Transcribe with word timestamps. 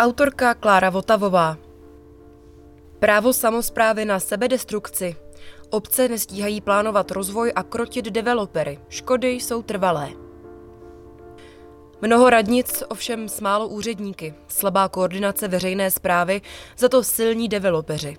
Autorka 0.00 0.54
Klára 0.54 0.90
Votavová 0.90 1.58
Právo 2.98 3.32
samozprávy 3.32 4.04
na 4.04 4.20
sebedestrukci. 4.20 5.16
Obce 5.70 6.08
nestíhají 6.08 6.60
plánovat 6.60 7.10
rozvoj 7.10 7.52
a 7.56 7.62
krotit 7.62 8.04
developery. 8.04 8.78
Škody 8.88 9.30
jsou 9.30 9.62
trvalé. 9.62 10.08
Mnoho 12.02 12.30
radnic, 12.30 12.82
ovšem 12.88 13.28
s 13.28 13.40
málo 13.40 13.68
úředníky, 13.68 14.34
slabá 14.48 14.88
koordinace 14.88 15.48
veřejné 15.48 15.90
zprávy, 15.90 16.40
za 16.78 16.88
to 16.88 17.04
silní 17.04 17.48
developeři. 17.48 18.16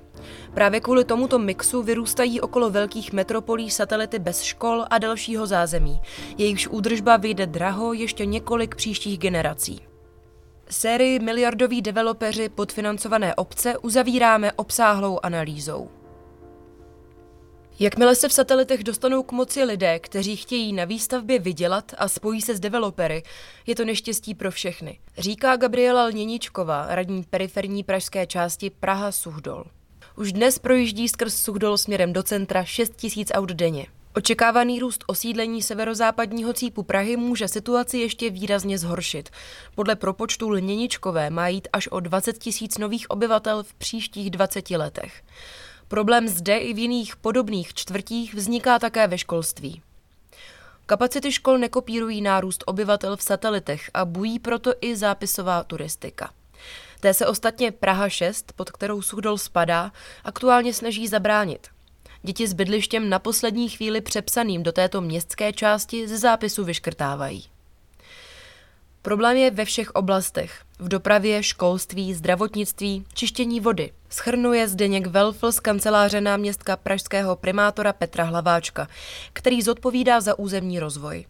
Právě 0.54 0.80
kvůli 0.80 1.04
tomuto 1.06 1.40
mixu 1.40 1.82
vyrůstají 1.82 2.42
okolo 2.42 2.70
velkých 2.70 3.14
metropolí 3.14 3.70
satelity 3.70 4.20
bez 4.20 4.42
škol 4.42 4.86
a 4.90 4.98
dalšího 4.98 5.48
zázemí. 5.48 6.02
Jejichž 6.38 6.68
údržba 6.68 7.18
vyjde 7.18 7.48
draho 7.48 7.94
ještě 7.94 8.26
několik 8.26 8.76
příštích 8.76 9.20
generací. 9.20 9.91
Sérii 10.72 11.20
miliardoví 11.20 11.82
developeři 11.82 12.50
podfinancované 12.50 13.36
obce 13.36 13.78
uzavíráme 13.78 14.52
obsáhlou 14.52 15.20
analýzou. 15.24 15.90
Jakmile 17.80 18.16
se 18.16 18.30
v 18.30 18.34
satelitech 18.34 18.84
dostanou 18.84 19.24
k 19.24 19.32
moci 19.32 19.64
lidé, 19.64 20.00
kteří 20.00 20.36
chtějí 20.36 20.74
na 20.74 20.86
výstavbě 20.86 21.40
vydělat 21.40 21.92
a 21.98 22.08
spojí 22.08 22.42
se 22.42 22.56
s 22.56 22.60
developery, 22.60 23.24
je 23.68 23.76
to 23.76 23.86
neštěstí 23.86 24.36
pro 24.36 24.52
všechny, 24.52 25.00
říká 25.18 25.56
Gabriela 25.56 26.06
Lněničková, 26.06 26.86
radní 26.90 27.24
periferní 27.24 27.84
pražské 27.84 28.26
části 28.26 28.70
Praha 28.70 29.12
Suhdol. 29.12 29.64
Už 30.18 30.34
dnes 30.34 30.60
projíždí 30.60 31.08
skrz 31.08 31.36
Suhdol 31.36 31.78
směrem 31.78 32.14
do 32.14 32.24
centra 32.24 32.64
6 32.64 32.96
tisíc 32.96 33.32
aut 33.34 33.50
denně. 33.50 33.88
Očekávaný 34.16 34.80
růst 34.80 35.04
osídlení 35.08 35.62
severozápadního 35.62 36.54
cípu 36.54 36.84
Prahy 36.84 37.18
může 37.18 37.48
situaci 37.48 37.98
ještě 37.98 38.30
výrazně 38.30 38.78
zhoršit. 38.78 39.30
Podle 39.76 39.96
propočtu 39.96 40.50
Lněničkové 40.50 41.30
má 41.30 41.48
jít 41.48 41.68
až 41.74 41.88
o 41.88 42.00
20 42.00 42.38
tisíc 42.38 42.78
nových 42.78 43.10
obyvatel 43.10 43.64
v 43.64 43.74
příštích 43.74 44.30
20 44.30 44.70
letech. 44.70 45.24
Problém 45.88 46.28
zde 46.28 46.58
i 46.58 46.74
v 46.74 46.80
jiných 46.80 47.16
podobných 47.16 47.74
čtvrtích 47.74 48.34
vzniká 48.34 48.80
také 48.80 49.08
ve 49.08 49.18
školství. 49.18 49.82
Kapacity 50.86 51.32
škol 51.32 51.58
nekopírují 51.58 52.22
nárůst 52.22 52.64
obyvatel 52.68 53.18
v 53.18 53.24
satelitech 53.24 53.92
a 53.94 54.06
bují 54.06 54.40
proto 54.40 54.74
i 54.82 54.96
zápisová 54.96 55.64
turistika. 55.64 56.32
Té 57.00 57.14
se 57.14 57.28
ostatně 57.28 57.72
Praha 57.72 58.10
6, 58.10 58.54
pod 58.56 58.72
kterou 58.72 59.02
Suchdol 59.02 59.38
spadá, 59.38 59.92
aktuálně 60.24 60.74
snaží 60.74 61.08
zabránit. 61.08 61.68
Děti 62.24 62.48
s 62.48 62.54
bydlištěm 62.54 63.10
na 63.10 63.20
poslední 63.20 63.70
chvíli 63.70 64.02
přepsaným 64.02 64.64
do 64.64 64.72
této 64.72 65.02
městské 65.02 65.54
části 65.54 66.08
ze 66.08 66.18
zápisu 66.18 66.64
vyškrtávají. 66.64 67.46
Problém 69.02 69.38
je 69.38 69.52
ve 69.52 69.66
všech 69.66 69.92
oblastech. 69.92 70.62
V 70.80 70.88
dopravě, 70.88 71.44
školství, 71.44 72.14
zdravotnictví, 72.14 73.06
čištění 73.14 73.60
vody. 73.60 73.92
Schrnuje 74.10 74.68
Zdeněk 74.68 75.08
Velfl 75.08 75.52
z 75.52 75.60
kanceláře 75.60 76.22
náměstka 76.22 76.78
pražského 76.78 77.36
primátora 77.36 77.94
Petra 77.94 78.24
Hlaváčka, 78.24 78.88
který 79.34 79.62
zodpovídá 79.62 80.22
za 80.22 80.40
územní 80.40 80.80
rozvoj. 80.80 81.26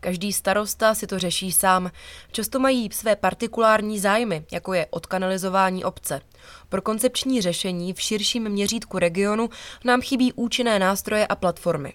Každý 0.00 0.32
starosta 0.32 0.94
si 0.94 1.06
to 1.06 1.18
řeší 1.18 1.52
sám. 1.52 1.90
Často 2.32 2.58
mají 2.58 2.88
své 2.92 3.16
partikulární 3.16 4.00
zájmy, 4.00 4.44
jako 4.52 4.74
je 4.74 4.86
odkanalizování 4.90 5.84
obce. 5.84 6.20
Pro 6.68 6.82
koncepční 6.82 7.40
řešení 7.40 7.92
v 7.92 8.00
širším 8.00 8.48
měřítku 8.48 8.98
regionu 8.98 9.50
nám 9.84 10.00
chybí 10.00 10.32
účinné 10.32 10.78
nástroje 10.78 11.26
a 11.26 11.36
platformy. 11.36 11.92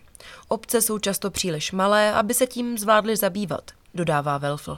Obce 0.47 0.81
jsou 0.81 0.99
často 0.99 1.31
příliš 1.31 1.71
malé, 1.71 2.13
aby 2.13 2.33
se 2.33 2.47
tím 2.47 2.77
zvládly 2.77 3.15
zabývat, 3.15 3.71
dodává 3.93 4.37
Velfl. 4.37 4.77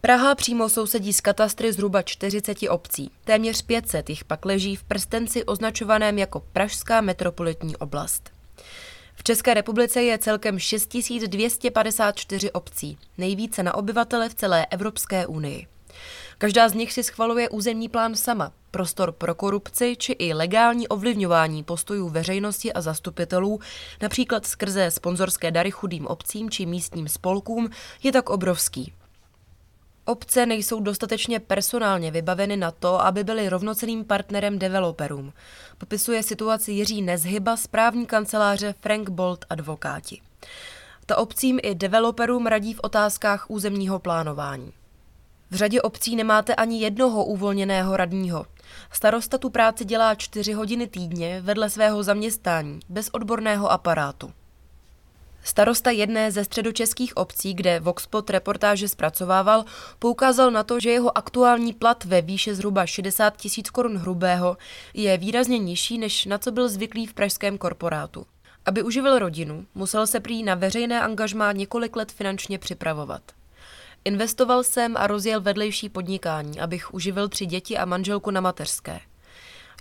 Praha 0.00 0.34
přímo 0.34 0.68
sousedí 0.68 1.12
s 1.12 1.20
katastry 1.20 1.72
zhruba 1.72 2.02
40 2.02 2.58
obcí. 2.68 3.10
Téměř 3.24 3.62
500 3.62 4.10
jich 4.10 4.24
pak 4.24 4.44
leží 4.44 4.76
v 4.76 4.84
prstenci 4.84 5.44
označovaném 5.44 6.18
jako 6.18 6.40
Pražská 6.40 7.00
metropolitní 7.00 7.76
oblast. 7.76 8.37
V 9.18 9.24
České 9.24 9.54
republice 9.54 10.02
je 10.02 10.18
celkem 10.18 10.58
6254 10.58 12.52
obcí, 12.52 12.98
nejvíce 13.18 13.62
na 13.62 13.74
obyvatele 13.74 14.28
v 14.28 14.34
celé 14.34 14.66
Evropské 14.66 15.26
unii. 15.26 15.66
Každá 16.38 16.68
z 16.68 16.74
nich 16.74 16.92
si 16.92 17.02
schvaluje 17.02 17.48
územní 17.48 17.88
plán 17.88 18.14
sama, 18.14 18.52
prostor 18.70 19.12
pro 19.12 19.34
korupci 19.34 19.96
či 19.98 20.12
i 20.12 20.32
legální 20.32 20.88
ovlivňování 20.88 21.64
postojů 21.64 22.08
veřejnosti 22.08 22.72
a 22.72 22.80
zastupitelů, 22.80 23.60
například 24.02 24.46
skrze 24.46 24.90
sponzorské 24.90 25.50
dary 25.50 25.70
chudým 25.70 26.06
obcím 26.06 26.50
či 26.50 26.66
místním 26.66 27.08
spolkům, 27.08 27.70
je 28.02 28.12
tak 28.12 28.30
obrovský. 28.30 28.92
Obce 30.08 30.46
nejsou 30.46 30.80
dostatečně 30.80 31.40
personálně 31.40 32.10
vybaveny 32.10 32.56
na 32.56 32.70
to, 32.70 33.04
aby 33.04 33.24
byly 33.24 33.48
rovnoceným 33.48 34.04
partnerem 34.04 34.58
developerům. 34.58 35.32
Popisuje 35.78 36.22
situaci 36.22 36.72
Jiří 36.72 37.02
Nezhyba 37.02 37.56
z 37.56 37.66
právní 37.66 38.06
kanceláře 38.06 38.74
Frank 38.80 39.08
Bolt 39.08 39.44
advokáti. 39.50 40.20
Ta 41.06 41.16
obcím 41.16 41.60
i 41.62 41.74
developerům 41.74 42.46
radí 42.46 42.74
v 42.74 42.80
otázkách 42.82 43.50
územního 43.50 43.98
plánování. 43.98 44.72
V 45.50 45.54
řadě 45.54 45.82
obcí 45.82 46.16
nemáte 46.16 46.54
ani 46.54 46.80
jednoho 46.80 47.24
uvolněného 47.24 47.96
radního. 47.96 48.46
Starosta 48.92 49.38
tu 49.38 49.50
práci 49.50 49.84
dělá 49.84 50.14
čtyři 50.14 50.52
hodiny 50.52 50.86
týdně 50.86 51.40
vedle 51.40 51.70
svého 51.70 52.02
zaměstnání, 52.02 52.80
bez 52.88 53.08
odborného 53.12 53.72
aparátu. 53.72 54.32
Starosta 55.48 55.90
jedné 55.90 56.32
ze 56.32 56.44
středočeských 56.44 57.16
obcí, 57.16 57.54
kde 57.54 57.80
Voxpot 57.80 58.30
reportáže 58.30 58.88
zpracovával, 58.88 59.64
poukázal 59.98 60.50
na 60.50 60.62
to, 60.62 60.80
že 60.80 60.90
jeho 60.90 61.18
aktuální 61.18 61.72
plat 61.72 62.04
ve 62.04 62.22
výše 62.22 62.54
zhruba 62.54 62.86
60 62.86 63.36
tisíc 63.36 63.70
korun 63.70 63.96
hrubého 63.96 64.56
je 64.94 65.18
výrazně 65.18 65.58
nižší, 65.58 65.98
než 65.98 66.24
na 66.24 66.38
co 66.38 66.52
byl 66.52 66.68
zvyklý 66.68 67.06
v 67.06 67.14
pražském 67.14 67.58
korporátu. 67.58 68.26
Aby 68.66 68.82
uživil 68.82 69.18
rodinu, 69.18 69.66
musel 69.74 70.06
se 70.06 70.20
prý 70.20 70.42
na 70.42 70.54
veřejné 70.54 71.00
angažmá 71.00 71.52
několik 71.52 71.96
let 71.96 72.12
finančně 72.12 72.58
připravovat. 72.58 73.22
Investoval 74.04 74.62
jsem 74.62 74.96
a 74.96 75.06
rozjel 75.06 75.40
vedlejší 75.40 75.88
podnikání, 75.88 76.60
abych 76.60 76.94
uživil 76.94 77.28
tři 77.28 77.46
děti 77.46 77.78
a 77.78 77.84
manželku 77.84 78.30
na 78.30 78.40
mateřské. 78.40 79.00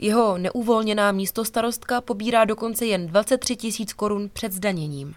Jeho 0.01 0.37
neuvolněná 0.37 1.11
místostarostka 1.11 2.01
pobírá 2.01 2.45
dokonce 2.45 2.85
jen 2.85 3.07
23 3.07 3.55
tisíc 3.55 3.93
korun 3.93 4.29
před 4.33 4.51
zdaněním. 4.51 5.15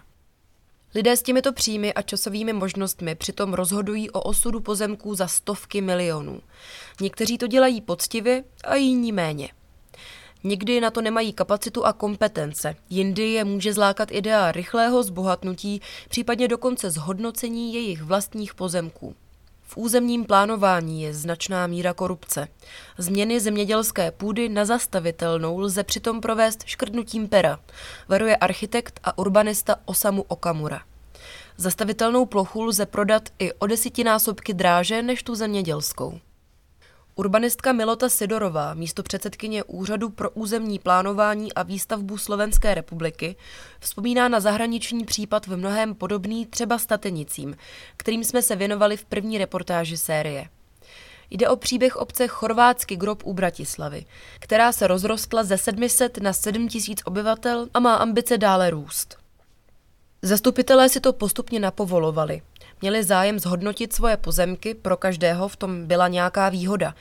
Lidé 0.95 1.17
s 1.17 1.21
těmito 1.21 1.53
příjmy 1.53 1.93
a 1.93 2.01
časovými 2.01 2.53
možnostmi 2.53 3.15
přitom 3.15 3.53
rozhodují 3.53 4.09
o 4.09 4.21
osudu 4.21 4.59
pozemků 4.59 5.15
za 5.15 5.27
stovky 5.27 5.81
milionů. 5.81 6.41
Někteří 7.01 7.37
to 7.37 7.47
dělají 7.47 7.81
poctivě 7.81 8.43
a 8.63 8.75
jiní 8.75 9.11
méně. 9.11 9.49
Někdy 10.43 10.81
na 10.81 10.91
to 10.91 11.01
nemají 11.01 11.33
kapacitu 11.33 11.85
a 11.85 11.93
kompetence, 11.93 12.75
jindy 12.89 13.31
je 13.31 13.43
může 13.43 13.73
zlákat 13.73 14.11
idea 14.11 14.51
rychlého 14.51 15.03
zbohatnutí, 15.03 15.81
případně 16.09 16.47
dokonce 16.47 16.91
zhodnocení 16.91 17.73
jejich 17.73 18.01
vlastních 18.01 18.53
pozemků. 18.55 19.15
V 19.73 19.77
územním 19.77 20.25
plánování 20.25 21.01
je 21.01 21.13
značná 21.13 21.67
míra 21.67 21.93
korupce. 21.93 22.47
Změny 22.97 23.39
zemědělské 23.39 24.11
půdy 24.11 24.49
na 24.49 24.65
zastavitelnou 24.65 25.59
lze 25.59 25.83
přitom 25.83 26.21
provést 26.21 26.63
škrtnutím 26.65 27.27
pera, 27.27 27.59
varuje 28.07 28.35
architekt 28.35 28.99
a 29.03 29.17
urbanista 29.17 29.75
Osamu 29.85 30.21
Okamura. 30.21 30.81
Zastavitelnou 31.57 32.25
plochu 32.25 32.63
lze 32.63 32.85
prodat 32.85 33.29
i 33.39 33.53
o 33.53 33.67
desetinásobky 33.67 34.53
dráže 34.53 35.01
než 35.01 35.23
tu 35.23 35.35
zemědělskou. 35.35 36.19
Urbanistka 37.15 37.73
Milota 37.73 38.09
Sidorová, 38.09 38.73
místo 38.73 39.03
předsedkyně 39.03 39.63
Úřadu 39.63 40.09
pro 40.09 40.29
územní 40.29 40.79
plánování 40.79 41.53
a 41.53 41.63
výstavbu 41.63 42.17
Slovenské 42.17 42.75
republiky, 42.75 43.35
vzpomíná 43.79 44.27
na 44.27 44.39
zahraniční 44.39 45.05
případ 45.05 45.47
v 45.47 45.57
mnohem 45.57 45.95
podobný 45.95 46.45
třeba 46.45 46.77
Statenicím, 46.77 47.55
kterým 47.97 48.23
jsme 48.23 48.41
se 48.41 48.55
věnovali 48.55 48.97
v 48.97 49.05
první 49.05 49.37
reportáži 49.37 49.97
série. 49.97 50.49
Jde 51.29 51.49
o 51.49 51.55
příběh 51.55 51.95
obce 51.95 52.27
Chorvátsky 52.27 52.95
grob 52.95 53.23
u 53.25 53.33
Bratislavy, 53.33 54.05
která 54.39 54.71
se 54.71 54.87
rozrostla 54.87 55.43
ze 55.43 55.57
700 55.57 56.17
na 56.17 56.33
7000 56.33 56.99
obyvatel 57.05 57.67
a 57.73 57.79
má 57.79 57.95
ambice 57.95 58.37
dále 58.37 58.69
růst. 58.69 59.17
Zastupitelé 60.21 60.89
si 60.89 60.99
to 60.99 61.13
postupně 61.13 61.59
napovolovali. 61.59 62.41
Měli 62.81 63.03
zájem 63.03 63.39
zhodnotit 63.39 63.93
svoje 63.93 64.17
pozemky, 64.17 64.73
pro 64.73 64.97
každého 64.97 65.47
v 65.47 65.55
tom 65.55 65.87
byla 65.87 66.07
nějaká 66.07 66.49
výhoda. 66.49 66.95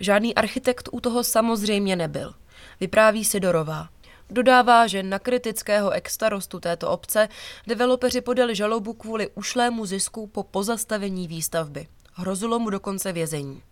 Žádný 0.00 0.34
architekt 0.34 0.88
u 0.92 1.00
toho 1.00 1.24
samozřejmě 1.24 1.96
nebyl. 1.96 2.34
Vypráví 2.80 3.24
Sidorová. 3.24 3.88
Dodává, 4.30 4.86
že 4.86 5.02
na 5.02 5.18
kritického 5.18 5.90
exstarostu 5.90 6.60
této 6.60 6.90
obce 6.90 7.28
developeři 7.66 8.20
podali 8.20 8.54
žalobu 8.54 8.92
kvůli 8.92 9.28
ušlému 9.34 9.86
zisku 9.86 10.26
po 10.26 10.42
pozastavení 10.42 11.28
výstavby. 11.28 11.86
Hrozilo 12.12 12.58
mu 12.58 12.70
dokonce 12.70 13.12
vězení. 13.12 13.62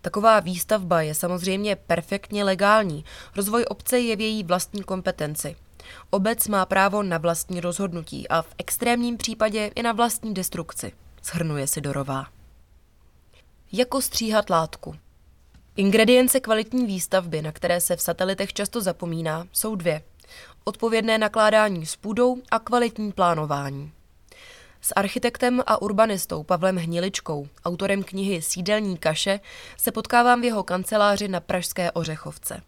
Taková 0.00 0.40
výstavba 0.40 1.02
je 1.02 1.14
samozřejmě 1.14 1.76
perfektně 1.76 2.44
legální. 2.44 3.04
Rozvoj 3.36 3.64
obce 3.68 3.98
je 3.98 4.16
v 4.16 4.20
její 4.20 4.44
vlastní 4.44 4.82
kompetenci. 4.82 5.56
Obec 6.10 6.48
má 6.48 6.66
právo 6.66 7.02
na 7.02 7.18
vlastní 7.18 7.60
rozhodnutí 7.60 8.28
a 8.28 8.42
v 8.42 8.54
extrémním 8.58 9.16
případě 9.16 9.70
i 9.74 9.82
na 9.82 9.92
vlastní 9.92 10.34
destrukci, 10.34 10.92
shrnuje 11.24 11.66
Sidorová. 11.66 12.26
Jako 13.72 14.02
stříhat 14.02 14.50
látku. 14.50 14.94
Ingredience 15.76 16.40
kvalitní 16.40 16.86
výstavby, 16.86 17.42
na 17.42 17.52
které 17.52 17.80
se 17.80 17.96
v 17.96 18.00
satelitech 18.00 18.52
často 18.52 18.80
zapomíná, 18.80 19.46
jsou 19.52 19.74
dvě. 19.74 20.02
Odpovědné 20.64 21.18
nakládání 21.18 21.86
s 21.86 21.96
půdou 21.96 22.36
a 22.50 22.58
kvalitní 22.58 23.12
plánování. 23.12 23.92
S 24.80 24.92
architektem 24.96 25.62
a 25.66 25.82
urbanistou 25.82 26.42
Pavlem 26.42 26.76
Hniličkou, 26.76 27.48
autorem 27.64 28.02
knihy 28.02 28.42
Sídelní 28.42 28.96
kaše, 28.96 29.40
se 29.76 29.92
potkávám 29.92 30.40
v 30.40 30.44
jeho 30.44 30.62
kanceláři 30.62 31.28
na 31.28 31.40
Pražské 31.40 31.90
Ořechovce. 31.90 32.62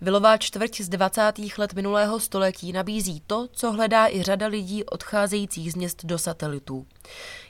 Vilová 0.00 0.36
čtvrť 0.36 0.80
z 0.80 0.88
20. 0.88 1.32
let 1.58 1.74
minulého 1.74 2.20
století 2.20 2.72
nabízí 2.72 3.22
to, 3.26 3.48
co 3.52 3.72
hledá 3.72 4.08
i 4.08 4.22
řada 4.22 4.46
lidí 4.46 4.84
odcházejících 4.84 5.72
z 5.72 5.74
měst 5.76 6.04
do 6.04 6.18
satelitů. 6.18 6.86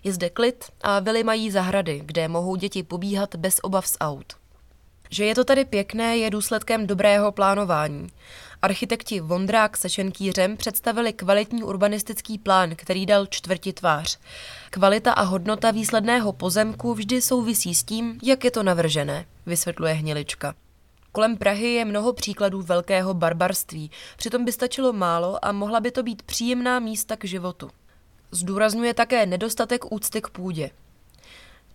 Je 0.04 0.12
zde 0.12 0.30
klid 0.30 0.64
a 0.82 1.00
vily 1.00 1.24
mají 1.24 1.50
zahrady, 1.50 2.02
kde 2.04 2.28
mohou 2.28 2.56
děti 2.56 2.82
pobíhat 2.82 3.34
bez 3.34 3.60
obav 3.62 3.86
z 3.86 3.96
aut. 4.00 4.32
Že 5.10 5.24
je 5.24 5.34
to 5.34 5.44
tady 5.44 5.64
pěkné, 5.64 6.16
je 6.16 6.30
důsledkem 6.30 6.86
dobrého 6.86 7.32
plánování. 7.32 8.06
Architekti 8.62 9.20
Vondrák 9.20 9.76
se 9.76 9.88
Šenkýřem 9.88 10.56
představili 10.56 11.12
kvalitní 11.12 11.62
urbanistický 11.62 12.38
plán, 12.38 12.76
který 12.76 13.06
dal 13.06 13.26
čtvrti 13.26 13.72
tvář. 13.72 14.18
Kvalita 14.70 15.12
a 15.12 15.22
hodnota 15.22 15.70
výsledného 15.70 16.32
pozemku 16.32 16.94
vždy 16.94 17.22
souvisí 17.22 17.74
s 17.74 17.82
tím, 17.82 18.18
jak 18.22 18.44
je 18.44 18.50
to 18.50 18.62
navržené, 18.62 19.26
vysvětluje 19.46 19.92
Hnilička. 19.92 20.54
Kolem 21.12 21.36
Prahy 21.36 21.72
je 21.72 21.84
mnoho 21.84 22.12
příkladů 22.12 22.62
velkého 22.62 23.14
barbarství, 23.14 23.90
přitom 24.16 24.44
by 24.44 24.52
stačilo 24.52 24.92
málo 24.92 25.44
a 25.44 25.52
mohla 25.52 25.80
by 25.80 25.90
to 25.90 26.02
být 26.02 26.22
příjemná 26.22 26.78
místa 26.78 27.16
k 27.16 27.24
životu. 27.24 27.70
Zdůrazňuje 28.30 28.94
také 28.94 29.26
nedostatek 29.26 29.92
úcty 29.92 30.20
k 30.22 30.28
půdě. 30.28 30.70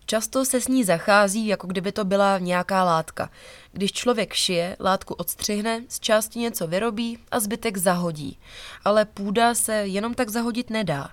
Často 0.05 0.45
se 0.45 0.61
s 0.61 0.67
ní 0.67 0.83
zachází, 0.83 1.47
jako 1.47 1.67
kdyby 1.67 1.91
to 1.91 2.05
byla 2.05 2.39
nějaká 2.39 2.83
látka. 2.83 3.29
Když 3.71 3.91
člověk 3.91 4.33
šije, 4.33 4.75
látku 4.79 5.13
odstřihne, 5.13 5.83
z 5.89 5.99
části 5.99 6.39
něco 6.39 6.67
vyrobí 6.67 7.19
a 7.31 7.39
zbytek 7.39 7.77
zahodí. 7.77 8.39
Ale 8.85 9.05
půda 9.05 9.55
se 9.55 9.73
jenom 9.73 10.13
tak 10.13 10.29
zahodit 10.29 10.69
nedá. 10.69 11.09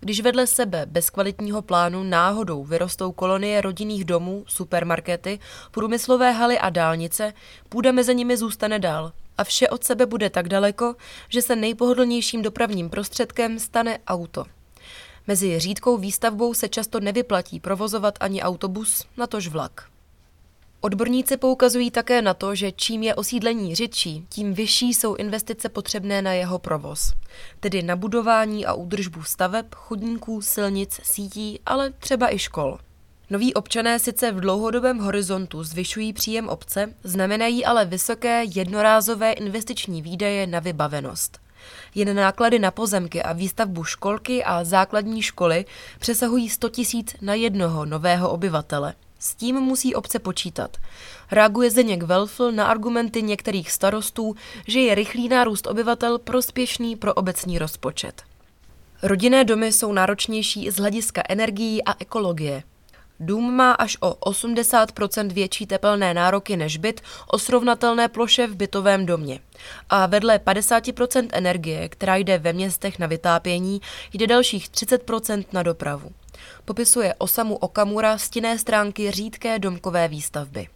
Když 0.00 0.20
vedle 0.20 0.46
sebe 0.46 0.86
bez 0.86 1.10
kvalitního 1.10 1.62
plánu 1.62 2.02
náhodou 2.02 2.64
vyrostou 2.64 3.12
kolonie 3.12 3.60
rodinných 3.60 4.04
domů, 4.04 4.44
supermarkety, 4.46 5.38
průmyslové 5.70 6.32
haly 6.32 6.58
a 6.58 6.70
dálnice, 6.70 7.32
půda 7.68 7.92
mezi 7.92 8.14
nimi 8.14 8.36
zůstane 8.36 8.78
dál. 8.78 9.12
A 9.38 9.44
vše 9.44 9.68
od 9.68 9.84
sebe 9.84 10.06
bude 10.06 10.30
tak 10.30 10.48
daleko, 10.48 10.94
že 11.28 11.42
se 11.42 11.56
nejpohodlnějším 11.56 12.42
dopravním 12.42 12.90
prostředkem 12.90 13.58
stane 13.58 13.98
auto. 14.06 14.44
Mezi 15.26 15.58
řídkou 15.58 15.96
výstavbou 15.96 16.54
se 16.54 16.68
často 16.68 17.00
nevyplatí 17.00 17.60
provozovat 17.60 18.18
ani 18.20 18.42
autobus, 18.42 19.04
natož 19.16 19.48
vlak. 19.48 19.97
Odborníci 20.80 21.36
poukazují 21.36 21.90
také 21.90 22.22
na 22.22 22.34
to, 22.34 22.54
že 22.54 22.72
čím 22.72 23.02
je 23.02 23.14
osídlení 23.14 23.74
řidší, 23.74 24.26
tím 24.28 24.54
vyšší 24.54 24.94
jsou 24.94 25.14
investice 25.14 25.68
potřebné 25.68 26.22
na 26.22 26.32
jeho 26.32 26.58
provoz, 26.58 27.12
tedy 27.60 27.82
na 27.82 27.96
budování 27.96 28.66
a 28.66 28.74
údržbu 28.74 29.22
staveb, 29.22 29.66
chodníků, 29.74 30.42
silnic, 30.42 31.00
sítí, 31.02 31.60
ale 31.66 31.90
třeba 31.90 32.34
i 32.34 32.38
škol. 32.38 32.78
Noví 33.30 33.54
občané 33.54 33.98
sice 33.98 34.32
v 34.32 34.40
dlouhodobém 34.40 34.98
horizontu 34.98 35.62
zvyšují 35.62 36.12
příjem 36.12 36.48
obce, 36.48 36.94
znamenají 37.04 37.64
ale 37.64 37.84
vysoké 37.84 38.44
jednorázové 38.54 39.32
investiční 39.32 40.02
výdaje 40.02 40.46
na 40.46 40.60
vybavenost. 40.60 41.38
Jen 41.94 42.16
náklady 42.16 42.58
na 42.58 42.70
pozemky 42.70 43.22
a 43.22 43.32
výstavbu 43.32 43.84
školky 43.84 44.44
a 44.44 44.64
základní 44.64 45.22
školy 45.22 45.64
přesahují 45.98 46.48
100 46.48 46.68
tisíc 46.68 47.16
na 47.20 47.34
jednoho 47.34 47.84
nového 47.84 48.30
obyvatele. 48.30 48.94
S 49.18 49.34
tím 49.34 49.56
musí 49.60 49.94
obce 49.94 50.18
počítat. 50.18 50.76
Reaguje 51.30 51.70
Zdeněk 51.70 52.02
Velfl 52.02 52.52
na 52.52 52.66
argumenty 52.66 53.22
některých 53.22 53.70
starostů, 53.70 54.36
že 54.66 54.80
je 54.80 54.94
rychlý 54.94 55.28
nárůst 55.28 55.66
obyvatel 55.66 56.18
prospěšný 56.18 56.96
pro 56.96 57.14
obecní 57.14 57.58
rozpočet. 57.58 58.22
Rodinné 59.02 59.44
domy 59.44 59.72
jsou 59.72 59.92
náročnější 59.92 60.70
z 60.70 60.76
hlediska 60.76 61.22
energií 61.28 61.84
a 61.84 61.94
ekologie. 61.98 62.62
Dům 63.20 63.54
má 63.56 63.72
až 63.72 63.96
o 64.00 64.30
80% 64.30 65.32
větší 65.32 65.66
tepelné 65.66 66.14
nároky 66.14 66.56
než 66.56 66.76
byt 66.76 67.00
o 67.26 67.38
srovnatelné 67.38 68.08
ploše 68.08 68.46
v 68.46 68.56
bytovém 68.56 69.06
domě. 69.06 69.40
A 69.90 70.06
vedle 70.06 70.38
50% 70.38 71.28
energie, 71.32 71.88
která 71.88 72.16
jde 72.16 72.38
ve 72.38 72.52
městech 72.52 72.98
na 72.98 73.06
vytápění, 73.06 73.80
jde 74.12 74.26
dalších 74.26 74.68
30% 74.70 75.44
na 75.52 75.62
dopravu. 75.62 76.10
Popisuje 76.64 77.14
Osamu 77.18 77.56
Okamura 77.56 78.18
stinné 78.18 78.58
stránky 78.58 79.10
řídké 79.10 79.58
domkové 79.58 80.08
výstavby. 80.08 80.68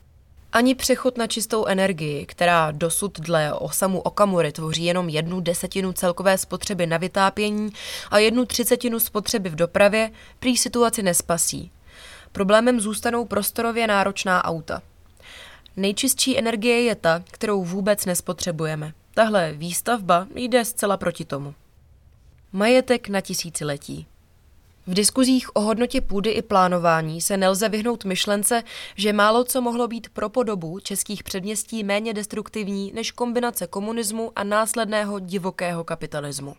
Ani 0.52 0.74
přechod 0.74 1.18
na 1.18 1.26
čistou 1.26 1.66
energii, 1.66 2.26
která 2.26 2.70
dosud 2.70 3.20
dle 3.20 3.52
Osamu 3.52 4.00
Okamury 4.00 4.52
tvoří 4.52 4.84
jenom 4.84 5.08
jednu 5.08 5.40
desetinu 5.40 5.92
celkové 5.92 6.38
spotřeby 6.38 6.86
na 6.86 6.96
vytápění 6.96 7.70
a 8.10 8.18
jednu 8.18 8.44
třicetinu 8.44 9.00
spotřeby 9.00 9.48
v 9.48 9.54
dopravě, 9.54 10.10
prý 10.38 10.56
situaci 10.56 11.02
nespasí. 11.02 11.70
Problémem 12.32 12.80
zůstanou 12.80 13.24
prostorově 13.24 13.86
náročná 13.86 14.44
auta. 14.44 14.82
Nejčistší 15.76 16.38
energie 16.38 16.82
je 16.82 16.94
ta, 16.94 17.22
kterou 17.30 17.64
vůbec 17.64 18.06
nespotřebujeme. 18.06 18.92
Tahle 19.14 19.52
výstavba 19.52 20.26
jde 20.34 20.64
zcela 20.64 20.96
proti 20.96 21.24
tomu. 21.24 21.54
Majetek 22.52 23.08
na 23.08 23.20
tisíciletí. 23.20 24.06
V 24.86 24.94
diskuzích 24.94 25.56
o 25.56 25.60
hodnotě 25.60 26.00
půdy 26.00 26.30
i 26.30 26.42
plánování 26.42 27.20
se 27.20 27.36
nelze 27.36 27.68
vyhnout 27.68 28.04
myšlence, 28.04 28.62
že 28.96 29.12
málo 29.12 29.44
co 29.44 29.60
mohlo 29.60 29.88
být 29.88 30.08
pro 30.08 30.28
podobu 30.28 30.80
českých 30.80 31.22
předměstí 31.22 31.84
méně 31.84 32.14
destruktivní 32.14 32.92
než 32.94 33.10
kombinace 33.10 33.66
komunismu 33.66 34.32
a 34.36 34.44
následného 34.44 35.18
divokého 35.18 35.84
kapitalismu. 35.84 36.54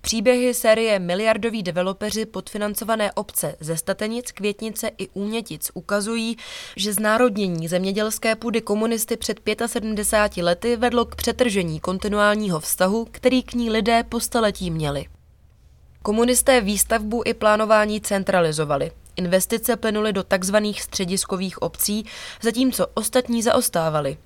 Příběhy 0.00 0.54
série 0.54 0.98
Miliardoví 0.98 1.62
developeři 1.62 2.26
podfinancované 2.26 3.12
obce 3.12 3.56
ze 3.60 3.76
Statenic, 3.76 4.32
Květnice 4.32 4.90
i 4.98 5.08
Únětic 5.08 5.70
ukazují, 5.74 6.36
že 6.76 6.92
znárodnění 6.92 7.68
zemědělské 7.68 8.36
půdy 8.36 8.60
komunisty 8.60 9.16
před 9.16 9.40
75 9.66 10.42
lety 10.42 10.76
vedlo 10.76 11.04
k 11.04 11.14
přetržení 11.14 11.80
kontinuálního 11.80 12.60
vztahu, 12.60 13.08
který 13.10 13.42
k 13.42 13.54
ní 13.54 13.70
lidé 13.70 14.02
po 14.08 14.20
staletí 14.20 14.70
měli. 14.70 15.06
Komunisté 16.02 16.60
výstavbu 16.60 17.22
i 17.24 17.34
plánování 17.34 18.00
centralizovali. 18.00 18.92
Investice 19.16 19.76
plynuly 19.76 20.12
do 20.12 20.24
tzv. 20.24 20.56
střediskových 20.78 21.62
obcí, 21.62 22.06
zatímco 22.42 22.86
ostatní 22.94 23.42
zaostávali. 23.42 24.16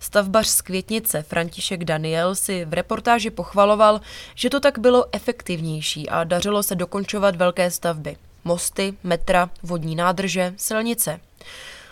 Stavbař 0.00 0.46
z 0.46 0.62
Květnice 0.62 1.22
František 1.22 1.84
Daniel 1.84 2.34
si 2.34 2.64
v 2.64 2.72
reportáži 2.72 3.30
pochvaloval, 3.30 4.00
že 4.34 4.50
to 4.50 4.60
tak 4.60 4.78
bylo 4.78 5.06
efektivnější 5.12 6.08
a 6.08 6.24
dařilo 6.24 6.62
se 6.62 6.74
dokončovat 6.74 7.36
velké 7.36 7.70
stavby. 7.70 8.16
Mosty, 8.44 8.94
metra, 9.02 9.50
vodní 9.62 9.96
nádrže, 9.96 10.54
silnice. 10.56 11.20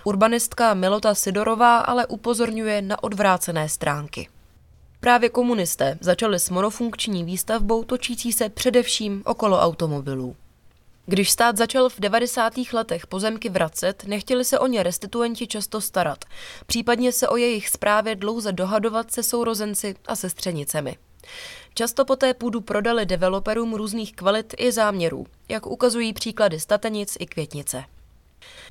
Urbanistka 0.04 0.74
Milota 0.74 1.14
Sidorová 1.14 1.78
ale 1.78 2.06
upozorňuje 2.06 2.82
na 2.82 3.02
odvrácené 3.02 3.68
stránky. 3.68 4.28
Právě 5.02 5.28
komunisté 5.28 5.98
začali 6.00 6.40
s 6.40 6.50
monofunkční 6.50 7.24
výstavbou 7.24 7.84
točící 7.84 8.32
se 8.32 8.48
především 8.48 9.22
okolo 9.24 9.60
automobilů. 9.60 10.36
Když 11.06 11.30
stát 11.30 11.56
začal 11.56 11.88
v 11.88 12.00
90. 12.00 12.52
letech 12.72 13.06
pozemky 13.06 13.48
vracet, 13.48 14.04
nechtěli 14.06 14.44
se 14.44 14.58
o 14.58 14.66
ně 14.66 14.82
restituenti 14.82 15.46
často 15.46 15.80
starat, 15.80 16.24
případně 16.66 17.12
se 17.12 17.28
o 17.28 17.36
jejich 17.36 17.68
správě 17.68 18.16
dlouze 18.16 18.52
dohadovat 18.52 19.12
se 19.12 19.22
sourozenci 19.22 19.94
a 20.06 20.16
sestřenicemi. 20.16 20.96
Často 21.74 22.04
poté 22.04 22.34
půdu 22.34 22.60
prodali 22.60 23.06
developerům 23.06 23.74
různých 23.74 24.12
kvalit 24.12 24.54
i 24.58 24.72
záměrů, 24.72 25.26
jak 25.48 25.66
ukazují 25.66 26.12
příklady 26.12 26.60
Statenic 26.60 27.16
i 27.20 27.26
Květnice. 27.26 27.84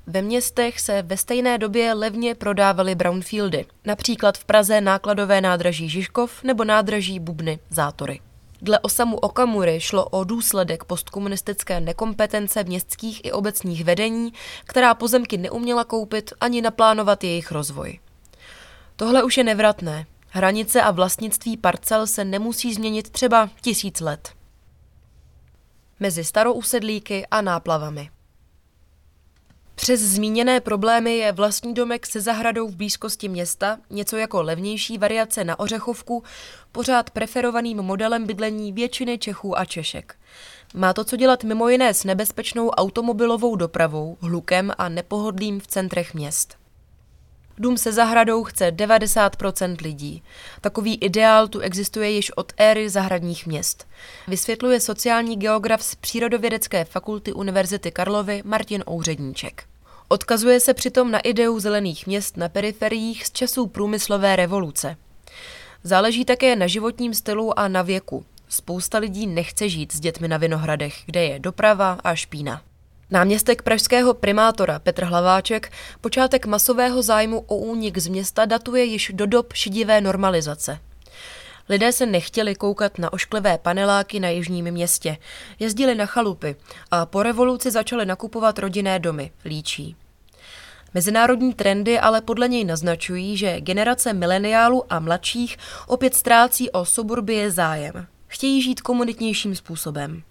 Ve 0.08 0.22
městech 0.22 0.80
se 0.80 1.02
ve 1.02 1.18
stejné 1.18 1.58
době 1.58 1.94
levně 1.94 2.36
prodávaly 2.36 2.96
brownfieldy, 2.96 3.66
například 3.86 4.38
v 4.38 4.46
Praze 4.46 4.82
nákladové 4.82 5.42
nádraží 5.42 5.90
Žižkov 5.90 6.44
nebo 6.44 6.64
nádraží 6.64 7.20
Bubny 7.20 7.60
Zátory. 7.70 8.20
Dle 8.62 8.80
Osamu 8.80 9.18
Okamury 9.18 9.80
šlo 9.80 10.06
o 10.06 10.24
důsledek 10.24 10.84
postkomunistické 10.84 11.80
nekompetence 11.80 12.64
městských 12.64 13.26
i 13.26 13.32
obecních 13.32 13.84
vedení, 13.84 14.34
která 14.64 14.94
pozemky 14.94 15.38
neuměla 15.38 15.84
koupit 15.84 16.34
ani 16.42 16.62
naplánovat 16.62 17.24
jejich 17.24 17.52
rozvoj. 17.52 18.00
Tohle 18.96 19.24
už 19.24 19.38
je 19.38 19.44
nevratné. 19.44 20.06
Hranice 20.28 20.82
a 20.82 20.92
vlastnictví 20.92 21.58
parcel 21.58 22.08
se 22.08 22.26
nemusí 22.26 22.74
změnit 22.74 23.10
třeba 23.10 23.50
tisíc 23.62 24.00
let. 24.00 24.30
Mezi 26.00 26.24
starousedlíky 26.24 27.26
a 27.32 27.42
náplavami. 27.42 28.10
Přes 29.82 30.02
zmíněné 30.02 30.60
problémy 30.60 31.18
je 31.18 31.32
vlastní 31.32 31.74
domek 31.74 32.06
se 32.06 32.22
zahradou 32.22 32.68
v 32.68 32.76
blízkosti 32.76 33.30
města, 33.30 33.78
něco 33.90 34.18
jako 34.18 34.42
levnější 34.42 34.98
variace 34.98 35.44
na 35.44 35.60
Ořechovku, 35.60 36.24
pořád 36.72 37.10
preferovaným 37.10 37.78
modelem 37.78 38.28
bydlení 38.28 38.74
většiny 38.74 39.18
Čechů 39.18 39.60
a 39.60 39.66
Češek. 39.66 40.16
Má 40.74 40.94
to 40.94 41.04
co 41.04 41.16
dělat 41.16 41.44
mimo 41.44 41.70
jiné 41.70 41.94
s 41.94 42.04
nebezpečnou 42.04 42.70
automobilovou 42.70 43.56
dopravou, 43.56 44.18
hlukem 44.22 44.72
a 44.78 44.90
nepohodlím 44.90 45.60
v 45.60 45.68
centrech 45.68 46.14
měst. 46.14 46.61
Dům 47.62 47.78
se 47.78 47.94
zahradou 47.94 48.44
chce 48.44 48.72
90% 48.72 49.76
lidí. 49.82 50.24
Takový 50.62 50.96
ideál 50.96 51.48
tu 51.48 51.60
existuje 51.60 52.10
již 52.10 52.32
od 52.32 52.54
éry 52.58 52.90
zahradních 52.90 53.48
měst. 53.48 53.88
Vysvětluje 54.28 54.80
sociální 54.80 55.36
geograf 55.36 55.84
z 55.84 55.96
Přírodovědecké 55.96 56.86
fakulty 56.86 57.34
Univerzity 57.34 57.92
Karlovy 57.92 58.42
Martin 58.46 58.84
Ouředníček. 58.90 59.64
Odkazuje 60.08 60.60
se 60.60 60.74
přitom 60.74 61.12
na 61.12 61.20
ideu 61.20 61.60
zelených 61.60 62.08
měst 62.08 62.38
na 62.38 62.50
periferiích 62.50 63.26
z 63.26 63.32
časů 63.32 63.68
průmyslové 63.68 64.36
revoluce. 64.36 64.98
Záleží 65.84 66.26
také 66.26 66.56
na 66.56 66.68
životním 66.68 67.14
stylu 67.14 67.60
a 67.60 67.68
na 67.68 67.82
věku. 67.82 68.26
Spousta 68.50 68.98
lidí 68.98 69.28
nechce 69.28 69.70
žít 69.70 69.94
s 69.94 70.00
dětmi 70.00 70.28
na 70.28 70.38
Vinohradech, 70.38 70.96
kde 71.06 71.24
je 71.24 71.40
doprava 71.40 71.98
a 72.04 72.16
špína. 72.16 72.62
Náměstek 73.14 73.62
pražského 73.62 74.14
primátora 74.14 74.80
Petr 74.80 75.04
Hlaváček 75.04 75.72
počátek 76.02 76.46
masového 76.46 77.02
zájmu 77.02 77.40
o 77.40 77.56
únik 77.56 77.98
z 77.98 78.08
města 78.08 78.46
datuje 78.46 78.84
již 78.84 79.12
do 79.14 79.26
dob 79.26 79.54
šidivé 79.54 80.02
normalizace. 80.02 80.80
Lidé 81.70 81.92
se 81.92 82.06
nechtěli 82.06 82.56
koukat 82.56 82.98
na 82.98 83.14
ošklivé 83.14 83.58
paneláky 83.58 84.20
na 84.20 84.30
jižním 84.30 84.72
městě, 84.72 85.18
jezdili 85.60 85.96
na 85.96 86.06
chalupy 86.06 86.56
a 86.92 87.06
po 87.06 87.24
revoluci 87.24 87.72
začali 87.72 88.06
nakupovat 88.06 88.60
rodinné 88.60 89.00
domy, 89.00 89.32
líčí. 89.46 89.96
Mezinárodní 90.94 91.54
trendy 91.54 92.00
ale 92.00 92.22
podle 92.22 92.48
něj 92.48 92.66
naznačují, 92.66 93.38
že 93.38 93.62
generace 93.62 94.14
mileniálů 94.14 94.94
a 94.94 95.00
mladších 95.00 95.58
opět 95.88 96.16
ztrácí 96.16 96.72
o 96.72 96.86
suburbie 96.86 97.52
zájem. 97.52 98.08
Chtějí 98.28 98.62
žít 98.62 98.82
komunitnějším 98.82 99.56
způsobem. 99.56 100.24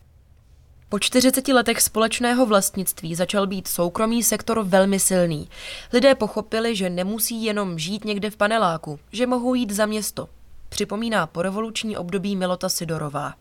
Po 0.91 0.99
40 0.99 1.49
letech 1.49 1.81
společného 1.81 2.47
vlastnictví 2.47 3.15
začal 3.15 3.47
být 3.47 3.69
soukromý 3.69 4.23
sektor 4.23 4.63
velmi 4.65 4.99
silný. 4.99 5.49
Lidé 5.93 6.15
pochopili, 6.15 6.77
že 6.77 6.91
nemusí 6.91 7.45
jenom 7.45 7.79
žít 7.79 8.05
někde 8.05 8.31
v 8.31 8.37
paneláku, 8.37 8.99
že 9.13 9.27
mohou 9.27 9.55
jít 9.55 9.71
za 9.71 9.87
město. 9.87 10.29
Připomíná 10.69 11.27
porevoluční 11.27 11.97
období 11.97 12.37
Milota 12.37 12.69
Sidorová. 12.69 13.35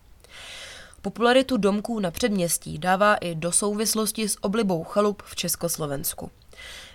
Popularitu 1.02 1.56
domků 1.56 2.00
na 2.00 2.10
předměstí 2.10 2.78
dává 2.78 3.14
i 3.14 3.34
do 3.34 3.52
souvislosti 3.52 4.28
s 4.28 4.44
oblibou 4.44 4.84
chalup 4.84 5.22
v 5.22 5.36
Československu. 5.36 6.30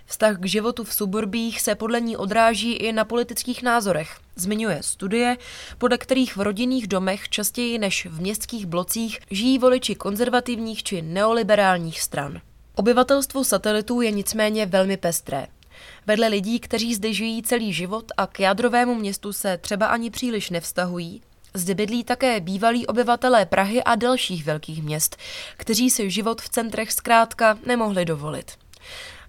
Vztah 0.06 0.38
k 0.38 0.46
životu 0.46 0.84
v 0.84 0.94
suburbích 0.94 1.60
se 1.60 1.74
podle 1.74 2.00
ní 2.00 2.16
odráží 2.16 2.72
i 2.72 2.92
na 2.92 3.04
politických 3.04 3.62
názorech. 3.62 4.16
Zmiňuje 4.36 4.78
studie, 4.82 5.36
podle 5.78 5.98
kterých 5.98 6.36
v 6.36 6.40
rodinných 6.40 6.86
domech 6.86 7.28
častěji 7.28 7.78
než 7.78 8.06
v 8.06 8.20
městských 8.20 8.66
blocích 8.66 9.18
žijí 9.30 9.58
voliči 9.58 9.94
konzervativních 9.94 10.82
či 10.82 11.02
neoliberálních 11.02 12.00
stran. 12.00 12.40
Obyvatelstvo 12.74 13.44
satelitů 13.44 14.00
je 14.00 14.10
nicméně 14.10 14.66
velmi 14.66 14.96
pestré. 14.96 15.46
Vedle 16.06 16.28
lidí, 16.28 16.60
kteří 16.60 16.94
zde 16.94 17.12
žijí 17.12 17.42
celý 17.42 17.72
život 17.72 18.04
a 18.16 18.26
k 18.26 18.40
jádrovému 18.40 18.94
městu 18.94 19.32
se 19.32 19.58
třeba 19.58 19.86
ani 19.86 20.10
příliš 20.10 20.50
nevztahují, 20.50 21.22
zde 21.54 21.74
bydlí 21.74 22.04
také 22.04 22.40
bývalí 22.40 22.86
obyvatelé 22.86 23.46
Prahy 23.46 23.82
a 23.82 23.94
dalších 23.94 24.44
velkých 24.44 24.82
měst, 24.82 25.16
kteří 25.56 25.90
si 25.90 26.10
život 26.10 26.42
v 26.42 26.48
centrech 26.48 26.92
zkrátka 26.92 27.58
nemohli 27.66 28.04
dovolit. 28.04 28.52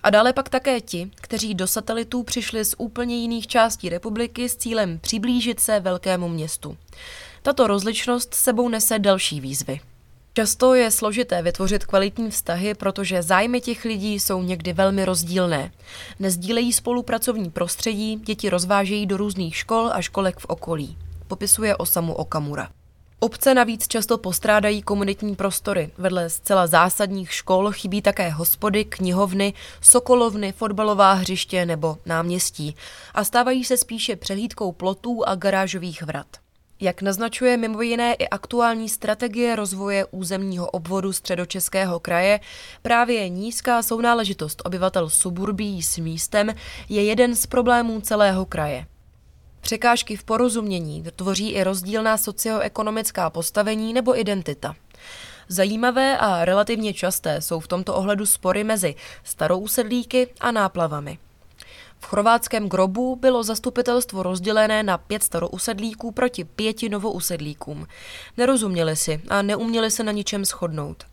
A 0.08 0.10
dále 0.10 0.34
pak 0.34 0.50
také 0.50 0.82
ti, 0.82 1.12
kteří 1.16 1.54
do 1.56 1.68
satelitů 1.68 2.24
přišli 2.24 2.66
z 2.66 2.76
úplně 2.78 3.16
jiných 3.16 3.48
částí 3.48 3.90
republiky 3.90 4.50
s 4.50 4.56
cílem 4.56 5.00
přiblížit 5.00 5.60
se 5.60 5.80
velkému 5.80 6.30
městu. 6.30 6.78
Tato 7.42 7.68
rozličnost 7.68 8.34
sebou 8.34 8.70
nese 8.70 9.00
další 9.00 9.42
výzvy. 9.42 9.80
Často 10.34 10.74
je 10.74 10.92
složité 10.92 11.42
vytvořit 11.42 11.86
kvalitní 11.86 12.32
vztahy, 12.32 12.74
protože 12.74 13.24
zájmy 13.24 13.62
těch 13.62 13.86
lidí 13.86 14.20
jsou 14.20 14.44
někdy 14.44 14.74
velmi 14.74 15.06
rozdílné. 15.06 15.72
Nezdílejí 16.20 16.74
spolupracovní 16.74 17.50
prostředí, 17.50 18.16
děti 18.16 18.50
rozvážejí 18.50 19.06
do 19.06 19.18
různých 19.18 19.56
škol 19.56 19.90
a 19.94 20.02
školek 20.02 20.40
v 20.40 20.46
okolí. 20.46 20.98
Popisuje 21.28 21.76
Osamu 21.76 22.14
Okamura. 22.14 22.70
Obce 23.20 23.54
navíc 23.54 23.88
často 23.88 24.18
postrádají 24.18 24.82
komunitní 24.82 25.36
prostory. 25.36 25.92
Vedle 25.98 26.30
zcela 26.30 26.68
zásadních 26.68 27.34
škol 27.34 27.72
chybí 27.72 28.02
také 28.02 28.30
hospody, 28.30 28.86
knihovny, 28.86 29.54
sokolovny, 29.82 30.52
fotbalová 30.52 31.14
hřiště 31.14 31.66
nebo 31.66 31.98
náměstí 32.06 32.76
a 33.14 33.24
stávají 33.24 33.64
se 33.64 33.78
spíše 33.78 34.16
přehlídkou 34.16 34.72
plotů 34.72 35.28
a 35.28 35.36
garážových 35.36 36.02
vrat. 36.02 36.28
Jak 36.80 37.02
naznačuje 37.02 37.58
mimo 37.58 37.82
jiné 37.82 38.14
i 38.14 38.28
aktuální 38.28 38.90
strategie 38.90 39.56
rozvoje 39.56 40.06
územního 40.06 40.70
obvodu 40.70 41.14
středočeského 41.14 42.00
kraje, 42.00 42.40
právě 42.82 43.30
nízká 43.30 43.84
sounáležitost 43.84 44.62
obyvatel 44.66 45.10
suburbí 45.10 45.84
s 45.84 45.98
místem 45.98 46.56
je 46.90 47.04
jeden 47.04 47.36
z 47.36 47.46
problémů 47.46 48.02
celého 48.02 48.46
kraje. 48.46 48.86
Překážky 49.68 50.16
v 50.16 50.24
porozumění 50.24 51.04
tvoří 51.16 51.52
i 51.52 51.64
rozdílná 51.64 52.18
socioekonomická 52.18 53.30
postavení 53.30 53.94
nebo 53.94 54.20
identita. 54.20 54.76
Zajímavé 55.48 56.18
a 56.18 56.46
relativně 56.46 56.94
časté 56.94 57.42
jsou 57.42 57.60
v 57.60 57.68
tomto 57.68 57.96
ohledu 57.96 58.26
spory 58.26 58.64
mezi 58.64 58.96
starousedlíky 59.24 60.28
a 60.40 60.52
náplavami. 60.52 61.18
V 62.00 62.06
chorvátském 62.06 62.70
grobu 62.70 63.16
bylo 63.16 63.44
zastupitelstvo 63.44 64.24
rozdělené 64.24 64.84
na 64.84 64.98
pět 64.98 65.24
starousedlíků 65.24 66.12
proti 66.12 66.44
pěti 66.44 66.90
novousedlíkům. 66.90 67.88
Nerozuměli 68.38 68.96
si 68.96 69.22
a 69.30 69.42
neuměli 69.42 69.92
se 69.92 70.04
na 70.04 70.12
ničem 70.12 70.46
shodnout. 70.46 71.04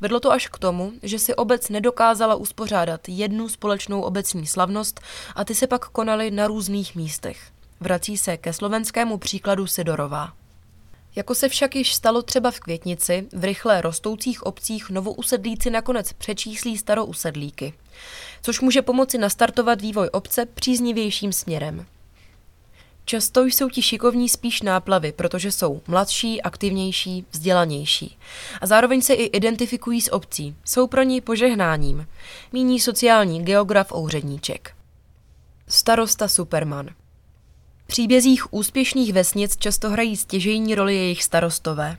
Vedlo 0.00 0.20
to 0.20 0.32
až 0.32 0.48
k 0.48 0.58
tomu, 0.58 0.92
že 1.02 1.18
si 1.18 1.34
obec 1.34 1.68
nedokázala 1.68 2.34
uspořádat 2.34 3.00
jednu 3.08 3.48
společnou 3.48 4.00
obecní 4.00 4.46
slavnost 4.46 5.00
a 5.34 5.44
ty 5.44 5.54
se 5.54 5.66
pak 5.66 5.88
konaly 5.88 6.30
na 6.30 6.46
různých 6.46 6.94
místech. 6.94 7.55
Vrací 7.80 8.16
se 8.16 8.36
ke 8.36 8.52
slovenskému 8.52 9.18
příkladu 9.18 9.66
Sidorová. 9.66 10.32
Jako 11.16 11.34
se 11.34 11.48
však 11.48 11.76
již 11.76 11.94
stalo 11.94 12.22
třeba 12.22 12.50
v 12.50 12.60
Květnici, 12.60 13.26
v 13.32 13.44
rychle 13.44 13.80
rostoucích 13.80 14.42
obcích 14.42 14.90
novousedlíci 14.90 15.70
nakonec 15.70 16.12
přečíslí 16.12 16.78
starousedlíky, 16.78 17.74
což 18.42 18.60
může 18.60 18.82
pomoci 18.82 19.18
nastartovat 19.18 19.80
vývoj 19.80 20.08
obce 20.12 20.46
příznivějším 20.46 21.32
směrem. 21.32 21.86
Často 23.04 23.44
jsou 23.44 23.70
ti 23.70 23.82
šikovní 23.82 24.28
spíš 24.28 24.62
náplavy, 24.62 25.12
protože 25.12 25.52
jsou 25.52 25.80
mladší, 25.86 26.42
aktivnější, 26.42 27.24
vzdělanější. 27.30 28.18
A 28.60 28.66
zároveň 28.66 29.02
se 29.02 29.14
i 29.14 29.24
identifikují 29.24 30.00
s 30.00 30.12
obcí. 30.12 30.56
Jsou 30.64 30.86
pro 30.86 31.02
ní 31.02 31.20
požehnáním. 31.20 32.06
Míní 32.52 32.80
sociální 32.80 33.44
geograf 33.44 33.92
Ouředníček. 33.92 34.74
Starosta 35.68 36.28
Superman– 36.28 36.88
příbězích 37.86 38.54
úspěšných 38.54 39.12
vesnic 39.12 39.56
často 39.56 39.90
hrají 39.90 40.16
stěžejní 40.16 40.74
roli 40.74 40.94
jejich 40.94 41.22
starostové. 41.22 41.96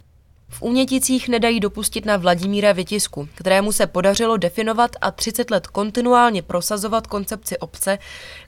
V 0.50 0.62
Úněticích 0.62 1.30
nedají 1.30 1.60
dopustit 1.60 2.06
na 2.06 2.18
Vladimíra 2.18 2.72
Vytisku, 2.72 3.30
kterému 3.36 3.72
se 3.72 3.88
podařilo 3.88 4.38
definovat 4.38 4.92
a 5.02 5.12
30 5.12 5.52
let 5.52 5.68
kontinuálně 5.68 6.42
prosazovat 6.42 7.08
koncepci 7.08 7.58
obce, 7.58 8.00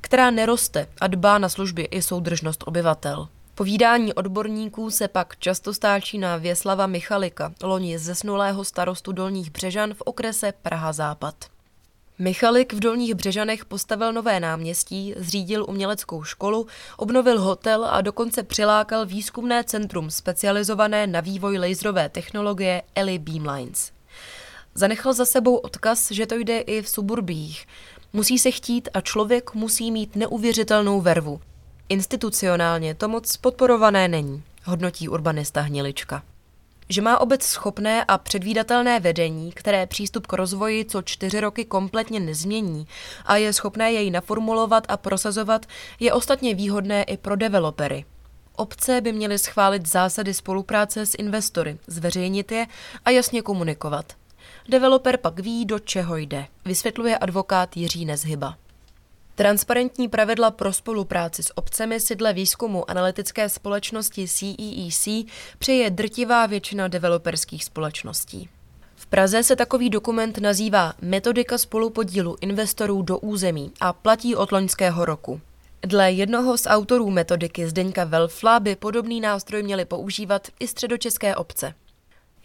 která 0.02 0.32
neroste 0.32 0.88
a 1.02 1.08
dbá 1.08 1.38
na 1.38 1.50
služby 1.50 1.82
i 1.82 2.02
soudržnost 2.02 2.64
obyvatel. 2.68 3.28
Povídání 3.56 4.14
odborníků 4.14 4.92
se 4.92 5.08
pak 5.08 5.38
často 5.40 5.74
stáčí 5.74 6.18
na 6.18 6.38
Věslava 6.38 6.88
Michalika, 6.88 7.54
loni 7.64 8.00
zesnulého 8.00 8.64
starostu 8.64 9.12
Dolních 9.12 9.52
Břežan 9.52 9.94
v 9.94 10.02
okrese 10.02 10.54
Praha-Západ. 10.62 11.36
Michalik 12.22 12.74
v 12.74 12.80
Dolních 12.80 13.14
Břežanech 13.14 13.66
postavil 13.66 14.14
nové 14.14 14.40
náměstí, 14.40 15.14
zřídil 15.18 15.66
uměleckou 15.70 16.24
školu, 16.24 16.68
obnovil 16.98 17.42
hotel 17.42 17.86
a 17.86 18.02
dokonce 18.02 18.44
přilákal 18.44 19.06
výzkumné 19.06 19.64
centrum 19.64 20.12
specializované 20.12 21.08
na 21.08 21.22
vývoj 21.22 21.58
laserové 21.58 22.10
technologie 22.10 22.82
Eli 22.96 23.20
Beamlines. 23.20 23.92
Zanechal 24.76 25.14
za 25.14 25.26
sebou 25.26 25.56
odkaz, 25.56 26.12
že 26.12 26.26
to 26.26 26.36
jde 26.36 26.60
i 26.60 26.82
v 26.82 26.90
suburbích. 26.90 27.68
Musí 28.14 28.40
se 28.40 28.52
chtít 28.52 28.90
a 28.94 29.02
člověk 29.02 29.54
musí 29.54 29.92
mít 29.92 30.16
neuvěřitelnou 30.16 31.02
vervu. 31.02 31.42
Institucionálně 31.90 32.96
to 32.96 33.08
moc 33.08 33.38
podporované 33.38 34.08
není, 34.08 34.44
hodnotí 34.64 35.10
urbanista 35.10 35.62
Hnilička 35.62 36.24
že 36.90 37.02
má 37.02 37.22
obec 37.22 37.44
schopné 37.44 38.04
a 38.04 38.18
předvídatelné 38.18 39.00
vedení, 39.00 39.52
které 39.52 39.88
přístup 39.88 40.28
k 40.28 40.34
rozvoji 40.34 40.86
co 40.86 41.02
čtyři 41.02 41.40
roky 41.40 41.66
kompletně 41.66 42.20
nezmění 42.20 42.88
a 43.26 43.36
je 43.36 43.54
schopné 43.54 43.92
jej 43.92 44.12
naformulovat 44.12 44.84
a 44.88 44.98
prosazovat, 44.98 45.66
je 46.00 46.14
ostatně 46.14 46.56
výhodné 46.56 47.04
i 47.04 47.18
pro 47.18 47.36
developery. 47.36 48.06
Obce 48.56 49.02
by 49.02 49.14
měly 49.14 49.40
schválit 49.40 49.88
zásady 49.88 50.34
spolupráce 50.34 51.06
s 51.06 51.16
investory, 51.18 51.78
zveřejnit 51.88 52.52
je 52.52 52.68
a 53.06 53.10
jasně 53.10 53.42
komunikovat. 53.42 54.14
Developer 54.70 55.18
pak 55.18 55.40
ví, 55.40 55.66
do 55.66 55.80
čeho 55.80 56.18
jde, 56.18 56.48
vysvětluje 56.66 57.18
advokát 57.18 57.78
Jiří 57.78 58.06
Nezhyba. 58.06 58.58
Transparentní 59.40 60.08
pravidla 60.08 60.52
pro 60.52 60.74
spolupráci 60.74 61.44
s 61.44 61.58
obcemi 61.58 62.00
si 62.00 62.16
dle 62.16 62.34
výzkumu 62.34 62.90
analytické 62.90 63.50
společnosti 63.50 64.28
CEEC 64.28 65.08
e 65.08 65.24
přeje 65.60 65.90
drtivá 65.90 66.46
většina 66.46 66.88
developerských 66.88 67.64
společností. 67.66 68.50
V 68.96 69.06
Praze 69.06 69.44
se 69.44 69.56
takový 69.56 69.90
dokument 69.90 70.38
nazývá 70.38 70.94
Metodika 71.02 71.58
spolupodílu 71.58 72.38
investorů 72.42 73.02
do 73.02 73.20
území 73.20 73.72
a 73.80 73.94
platí 73.94 74.36
od 74.36 74.52
loňského 74.52 75.06
roku. 75.06 75.42
Dle 75.82 76.12
jednoho 76.12 76.58
z 76.58 76.68
autorů 76.68 77.10
metodiky 77.10 77.68
Zdeňka 77.68 78.04
Velfla 78.04 78.60
by 78.60 78.76
podobný 78.76 79.22
nástroj 79.22 79.64
měly 79.64 79.86
používat 79.86 80.48
i 80.60 80.68
středočeské 80.68 81.36
obce. 81.36 81.74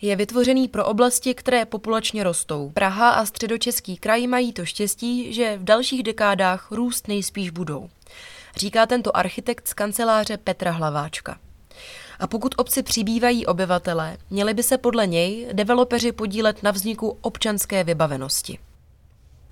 Je 0.00 0.16
vytvořený 0.16 0.68
pro 0.68 0.84
oblasti, 0.84 1.34
které 1.34 1.64
populačně 1.66 2.24
rostou. 2.24 2.70
Praha 2.74 3.10
a 3.10 3.26
středočeský 3.26 3.96
kraj 3.96 4.26
mají 4.26 4.52
to 4.52 4.64
štěstí, 4.64 5.32
že 5.32 5.58
v 5.58 5.64
dalších 5.64 6.02
dekádách 6.02 6.70
růst 6.70 7.08
nejspíš 7.08 7.50
budou. 7.50 7.88
Říká 8.56 8.86
tento 8.86 9.16
architekt 9.16 9.68
z 9.68 9.74
kanceláře 9.74 10.36
Petra 10.36 10.70
Hlaváčka. 10.70 11.38
A 12.18 12.26
pokud 12.26 12.54
obci 12.56 12.82
přibývají 12.82 13.46
obyvatelé, 13.46 14.16
měli 14.30 14.54
by 14.54 14.62
se 14.62 14.78
podle 14.78 15.06
něj 15.06 15.48
developeři 15.52 16.12
podílet 16.12 16.62
na 16.62 16.70
vzniku 16.70 17.18
občanské 17.20 17.84
vybavenosti. 17.84 18.58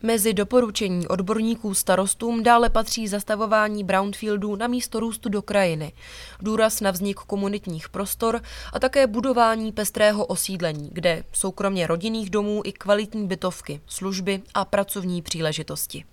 Mezi 0.05 0.35
doporučení 0.35 1.09
odborníků 1.09 1.75
starostům 1.75 2.43
dále 2.43 2.71
patří 2.71 3.09
zastavování 3.09 3.85
brownfieldů 3.85 4.57
na 4.57 4.67
místo 4.67 5.01
růstu 5.01 5.29
do 5.29 5.43
krajiny, 5.43 5.93
důraz 6.41 6.81
na 6.81 6.91
vznik 6.91 7.17
komunitních 7.17 7.89
prostor 7.89 8.43
a 8.73 8.79
také 8.79 9.07
budování 9.07 9.73
pestrého 9.73 10.27
osídlení, 10.27 10.91
kde 10.93 11.25
jsou 11.33 11.51
kromě 11.51 11.87
rodinných 11.87 12.31
domů 12.31 12.63
i 12.65 12.73
kvalitní 12.73 13.27
bytovky, 13.27 13.81
služby 13.87 14.43
a 14.55 14.65
pracovní 14.65 15.23
příležitosti. 15.23 16.05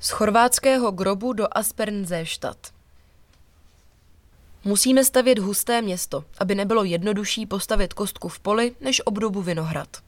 Z 0.00 0.10
chorvátského 0.10 0.90
grobu 0.90 1.32
do 1.32 1.46
Aspernzéštad. 1.50 2.56
Musíme 4.64 5.04
stavět 5.04 5.38
husté 5.38 5.82
město, 5.82 6.24
aby 6.38 6.54
nebylo 6.54 6.84
jednodušší 6.84 7.46
postavit 7.46 7.94
kostku 7.94 8.28
v 8.28 8.40
poli 8.40 8.74
než 8.80 9.02
obdobu 9.04 9.42
vinohrad 9.42 10.05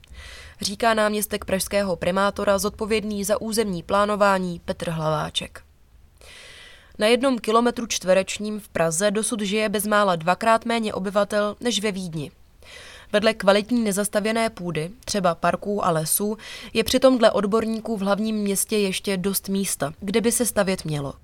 říká 0.61 0.95
náměstek 0.95 1.45
pražského 1.45 1.97
primátora 1.97 2.59
zodpovědný 2.59 3.25
za 3.25 3.41
územní 3.41 3.83
plánování 3.83 4.61
Petr 4.65 4.91
Hlaváček. 4.91 5.63
Na 6.99 7.07
jednom 7.07 7.39
kilometru 7.39 7.87
čtverečním 7.87 8.61
v 8.61 8.69
Praze 8.69 9.11
dosud 9.11 9.41
žije 9.41 9.69
bezmála 9.69 10.17
dvakrát 10.17 10.65
méně 10.65 10.95
obyvatel 10.95 11.57
než 11.61 11.81
ve 11.83 11.93
Vídni. 11.93 12.31
Vedle 13.13 13.35
kvalitní 13.35 13.85
nezastavěné 13.85 14.51
půdy, 14.51 14.91
třeba 15.05 15.35
parků 15.35 15.85
a 15.85 15.91
lesů, 15.91 16.39
je 16.75 16.85
přitom 16.85 17.19
dle 17.19 17.31
odborníků 17.31 17.97
v 17.97 18.01
hlavním 18.01 18.37
městě 18.37 18.77
ještě 18.79 19.17
dost 19.17 19.49
místa, 19.49 19.93
kde 20.01 20.21
by 20.21 20.33
se 20.33 20.47
stavět 20.47 20.85
mělo. 20.85 21.15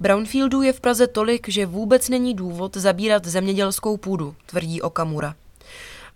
Brownfieldů 0.00 0.62
je 0.62 0.72
v 0.72 0.80
Praze 0.80 1.06
tolik, 1.06 1.48
že 1.48 1.66
vůbec 1.66 2.08
není 2.08 2.34
důvod 2.34 2.76
zabírat 2.76 3.26
zemědělskou 3.26 3.96
půdu, 3.96 4.34
tvrdí 4.46 4.82
Okamura. 4.82 5.34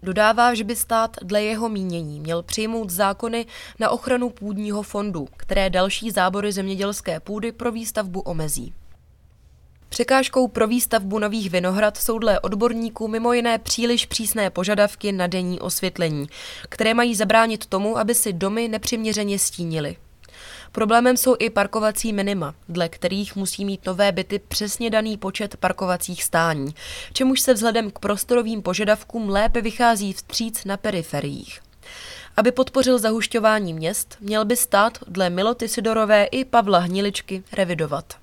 Dodává, 0.03 0.55
že 0.55 0.65
by 0.65 0.77
stát 0.77 1.17
dle 1.23 1.43
jeho 1.43 1.69
mínění 1.69 2.21
měl 2.21 2.43
přijmout 2.43 2.91
zákony 2.91 3.47
na 3.79 3.91
ochranu 3.91 4.31
půdního 4.31 4.83
fondu, 4.83 5.29
které 5.37 5.71
další 5.71 6.11
zábory 6.11 6.53
zemědělské 6.53 7.21
půdy 7.21 7.53
pro 7.53 7.73
výstavbu 7.73 8.21
omezí. 8.21 8.75
Překážkou 9.89 10.49
pro 10.49 10.67
výstavbu 10.67 11.19
nových 11.19 11.51
vinohrad 11.51 11.97
jsou 11.97 12.19
dle 12.19 12.41
odborníků 12.41 13.09
mimo 13.09 13.33
jiné 13.33 13.59
příliš 13.59 14.07
přísné 14.07 14.51
požadavky 14.51 15.13
na 15.13 15.27
denní 15.27 15.61
osvětlení, 15.61 16.27
které 16.69 16.95
mají 16.95 17.15
zabránit 17.15 17.67
tomu, 17.67 17.99
aby 17.99 18.15
si 18.15 18.33
domy 18.33 18.69
nepřiměřeně 18.69 19.39
stínily. 19.39 19.97
Problémem 20.73 21.17
jsou 21.17 21.37
i 21.39 21.51
parkovací 21.51 22.13
minima, 22.13 22.55
dle 22.69 22.89
kterých 22.89 23.37
musí 23.37 23.65
mít 23.65 23.87
nové 23.87 24.13
byty 24.13 24.39
přesně 24.39 24.91
daný 24.91 25.17
počet 25.17 25.57
parkovacích 25.57 26.25
stání, 26.25 26.75
čemuž 27.13 27.41
se 27.41 27.55
vzhledem 27.55 27.91
k 27.91 27.99
prostorovým 27.99 28.63
požadavkům 28.63 29.29
lépe 29.29 29.61
vychází 29.61 30.13
vstříc 30.13 30.65
na 30.65 30.77
periferiích. 30.77 31.61
Aby 32.37 32.53
podpořil 32.53 32.99
zahušťování 32.99 33.75
měst, 33.75 34.17
měl 34.21 34.45
by 34.45 34.57
stát 34.57 34.99
dle 35.09 35.31
Miloty 35.31 35.69
Sidorové 35.69 36.25
i 36.25 36.45
Pavla 36.45 36.79
Hniličky 36.79 37.43
revidovat. 37.53 38.15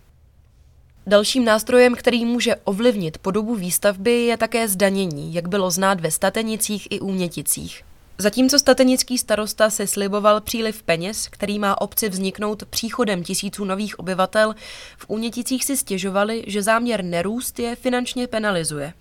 Dalším 1.07 1.45
nástrojem, 1.45 1.95
který 1.95 2.25
může 2.25 2.55
ovlivnit 2.55 3.17
podobu 3.17 3.55
výstavby, 3.55 4.11
je 4.11 4.37
také 4.37 4.67
zdanění, 4.67 5.33
jak 5.33 5.47
bylo 5.47 5.71
znát 5.71 6.01
ve 6.01 6.11
Statenicích 6.11 6.87
i 6.91 6.99
Úměticích. 6.99 7.83
Zatímco 8.21 8.59
statenický 8.59 9.17
starosta 9.17 9.69
se 9.69 9.87
sliboval 9.87 10.41
příliv 10.41 10.83
peněz, 10.83 11.27
který 11.27 11.59
má 11.59 11.81
obci 11.81 12.09
vzniknout 12.09 12.63
příchodem 12.65 13.23
tisíců 13.23 13.65
nových 13.65 13.99
obyvatel, 13.99 14.55
v 14.97 15.05
Úněticích 15.07 15.65
si 15.65 15.77
stěžovali, 15.77 16.43
že 16.47 16.63
záměr 16.63 17.03
nerůst 17.03 17.59
je 17.59 17.75
finančně 17.75 18.27
penalizuje. 18.27 18.93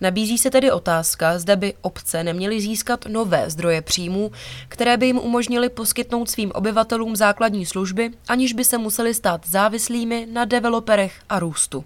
Nabízí 0.00 0.38
se 0.38 0.50
tedy 0.50 0.70
otázka, 0.70 1.38
zda 1.38 1.56
by 1.56 1.74
obce 1.80 2.24
neměly 2.24 2.60
získat 2.60 3.06
nové 3.08 3.50
zdroje 3.50 3.82
příjmů, 3.82 4.32
které 4.68 4.96
by 4.96 5.06
jim 5.06 5.18
umožnily 5.18 5.68
poskytnout 5.68 6.30
svým 6.30 6.52
obyvatelům 6.54 7.16
základní 7.16 7.66
služby, 7.66 8.10
aniž 8.28 8.52
by 8.52 8.64
se 8.64 8.78
museli 8.78 9.14
stát 9.14 9.46
závislými 9.46 10.26
na 10.32 10.44
developerech 10.44 11.12
a 11.28 11.38
růstu. 11.38 11.84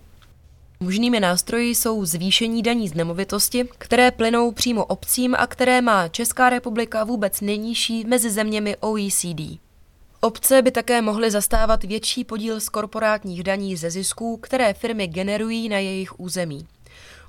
Možnými 0.82 1.20
nástroji 1.20 1.74
jsou 1.74 2.04
zvýšení 2.04 2.62
daní 2.62 2.88
z 2.88 2.94
nemovitosti, 2.94 3.68
které 3.78 4.10
plynou 4.10 4.52
přímo 4.52 4.84
obcím 4.84 5.34
a 5.38 5.46
které 5.46 5.80
má 5.80 6.08
Česká 6.08 6.50
republika 6.50 7.04
vůbec 7.04 7.40
nejnižší 7.40 8.04
mezi 8.04 8.30
zeměmi 8.30 8.76
OECD. 8.76 9.60
Obce 10.20 10.62
by 10.62 10.70
také 10.70 11.02
mohly 11.02 11.30
zastávat 11.30 11.84
větší 11.84 12.24
podíl 12.24 12.60
z 12.60 12.68
korporátních 12.68 13.42
daní 13.42 13.76
ze 13.76 13.90
zisků, 13.90 14.36
které 14.36 14.74
firmy 14.74 15.06
generují 15.06 15.68
na 15.68 15.78
jejich 15.78 16.20
území. 16.20 16.66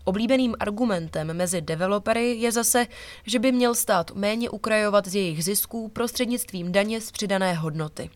Oblíbeným 0.03 0.55
argumentem 0.59 1.33
mezi 1.33 1.61
developery 1.61 2.35
je 2.35 2.51
zase, 2.51 2.87
že 3.25 3.39
by 3.39 3.51
měl 3.51 3.75
stát 3.75 4.11
méně 4.15 4.49
ukrajovat 4.49 5.07
z 5.07 5.15
jejich 5.15 5.43
zisků 5.43 5.87
prostřednictvím 5.87 6.71
daně 6.71 7.01
z 7.01 7.11
přidané 7.11 7.53
hodnoty. 7.53 8.09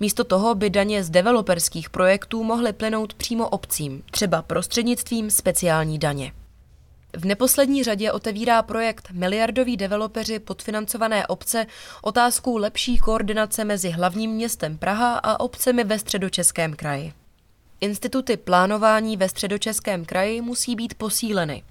Místo 0.00 0.24
toho 0.24 0.54
by 0.54 0.70
daně 0.70 1.04
z 1.04 1.10
developerských 1.10 1.90
projektů 1.90 2.44
mohly 2.44 2.72
plynout 2.72 3.14
přímo 3.14 3.48
obcím, 3.48 4.02
třeba 4.10 4.42
prostřednictvím 4.42 5.30
speciální 5.30 5.98
daně. 5.98 6.32
V 7.16 7.24
neposlední 7.24 7.84
řadě 7.84 8.12
otevírá 8.12 8.62
projekt 8.62 9.08
Miliardoví 9.12 9.76
developeři 9.76 10.38
podfinancované 10.38 11.26
obce 11.26 11.66
otázku 12.02 12.56
lepší 12.56 12.98
koordinace 12.98 13.64
mezi 13.64 13.90
hlavním 13.90 14.30
městem 14.30 14.78
Praha 14.78 15.18
a 15.18 15.40
obcemi 15.40 15.84
ve 15.84 15.98
středočeském 15.98 16.76
kraji. 16.76 17.12
Instituty 17.80 18.36
plánování 18.36 19.16
ve 19.16 19.28
středočeském 19.28 20.04
kraji 20.04 20.40
musí 20.40 20.76
být 20.76 20.94
posíleny. 20.94 21.62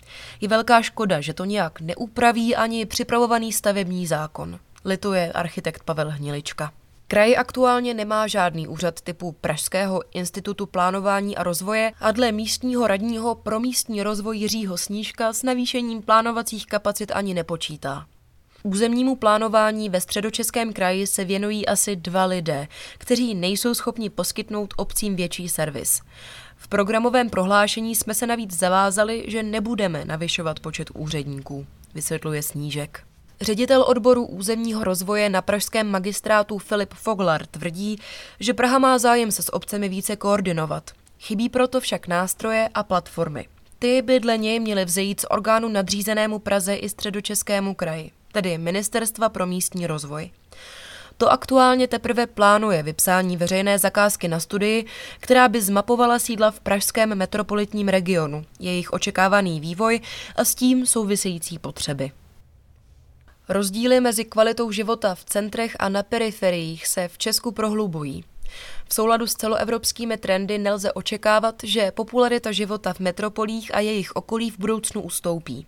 Je 0.42 0.48
velká 0.48 0.82
škoda, 0.82 1.22
že 1.22 1.34
to 1.34 1.46
nějak 1.46 1.82
neupraví 1.82 2.56
ani 2.56 2.86
připravovaný 2.86 3.54
stavební 3.54 4.08
zákon. 4.08 4.60
Lituje 4.86 5.32
architekt 5.32 5.84
Pavel 5.84 6.10
Hnilička. 6.10 6.72
Kraj 7.12 7.38
aktuálně 7.38 7.94
nemá 7.94 8.28
žádný 8.28 8.68
úřad 8.68 9.02
typu 9.02 9.32
Pražského 9.32 10.02
institutu 10.14 10.66
plánování 10.66 11.38
a 11.38 11.44
rozvoje 11.44 11.92
a 12.00 12.12
dle 12.12 12.32
místního 12.32 12.88
radního 12.88 13.36
pro 13.36 13.60
místní 13.60 14.04
rozvoj 14.04 14.38
Jiřího 14.38 14.78
Snížka 14.78 15.34
s 15.34 15.44
navýšením 15.44 16.02
plánovacích 16.02 16.66
kapacit 16.66 17.12
ani 17.12 17.34
nepočítá. 17.34 18.06
Územnímu 18.64 19.16
plánování 19.16 19.90
ve 19.90 20.02
středočeském 20.02 20.74
kraji 20.74 21.08
se 21.08 21.24
věnují 21.26 21.68
asi 21.68 21.96
dva 21.96 22.26
lidé, 22.26 22.68
kteří 22.98 23.36
nejsou 23.36 23.74
schopni 23.74 24.10
poskytnout 24.10 24.74
obcím 24.78 25.16
větší 25.16 25.50
servis. 25.50 26.02
V 26.56 26.68
programovém 26.68 27.30
prohlášení 27.30 27.96
jsme 27.96 28.14
se 28.14 28.28
navíc 28.28 28.58
zavázali, 28.58 29.26
že 29.28 29.44
nebudeme 29.44 30.06
navyšovat 30.06 30.60
počet 30.60 30.90
úředníků, 30.94 31.68
vysvětluje 31.94 32.44
Snížek. 32.44 33.09
Ředitel 33.42 33.82
odboru 33.88 34.26
územního 34.26 34.84
rozvoje 34.84 35.30
na 35.30 35.42
pražském 35.42 35.88
magistrátu 35.88 36.58
Filip 36.58 36.94
Foglar 36.94 37.46
tvrdí, 37.46 38.00
že 38.40 38.54
Praha 38.54 38.80
má 38.80 38.98
zájem 38.98 39.32
se 39.32 39.44
s 39.44 39.54
obcemi 39.54 39.90
více 39.90 40.16
koordinovat. 40.16 40.92
Chybí 41.20 41.50
proto 41.50 41.80
však 41.80 42.08
nástroje 42.08 42.70
a 42.74 42.84
platformy. 42.84 43.48
Ty 43.80 44.02
by 44.02 44.20
dle 44.20 44.38
něj 44.38 44.60
měly 44.60 44.86
vzejít 44.86 45.22
z 45.22 45.26
orgánu 45.30 45.70
nadřízenému 45.70 46.40
Praze 46.40 46.76
i 46.76 46.90
středočeskému 46.90 47.74
kraji, 47.74 48.12
tedy 48.32 48.58
Ministerstva 48.58 49.30
pro 49.30 49.46
místní 49.46 49.88
rozvoj. 49.88 50.30
To 51.18 51.32
aktuálně 51.32 51.88
teprve 51.88 52.28
plánuje 52.28 52.84
vypsání 52.84 53.38
veřejné 53.38 53.80
zakázky 53.80 54.28
na 54.28 54.40
studii, 54.40 54.86
která 55.20 55.48
by 55.48 55.62
zmapovala 55.62 56.20
sídla 56.20 56.52
v 56.52 56.60
pražském 56.60 57.16
metropolitním 57.16 57.88
regionu, 57.88 58.46
jejich 58.60 58.94
očekávaný 58.94 59.60
vývoj 59.60 60.00
a 60.36 60.46
s 60.46 60.56
tím 60.56 60.86
související 60.86 61.60
potřeby. 61.60 62.12
Rozdíly 63.50 64.00
mezi 64.00 64.26
kvalitou 64.26 64.72
života 64.72 65.16
v 65.16 65.24
centrech 65.24 65.76
a 65.80 65.90
na 65.90 66.04
periferiích 66.04 66.88
se 66.88 67.08
v 67.08 67.18
Česku 67.18 67.52
prohlubují. 67.52 68.24
V 68.88 68.94
souladu 68.94 69.28
s 69.28 69.34
celoevropskými 69.34 70.18
trendy 70.18 70.58
nelze 70.58 70.94
očekávat, 70.94 71.56
že 71.64 71.92
popularita 71.92 72.52
života 72.52 72.94
v 72.94 73.00
metropolích 73.00 73.76
a 73.76 73.80
jejich 73.80 74.12
okolí 74.12 74.52
v 74.52 74.60
budoucnu 74.60 75.02
ustoupí. 75.02 75.68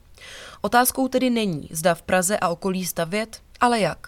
Otázkou 0.62 1.08
tedy 1.08 1.30
není, 1.30 1.68
zda 1.72 1.96
v 1.96 2.02
Praze 2.02 2.38
a 2.40 2.50
okolí 2.50 2.86
stavět, 2.86 3.42
ale 3.60 3.80
jak. 3.80 4.08